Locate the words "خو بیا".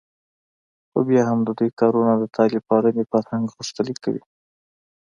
0.89-1.23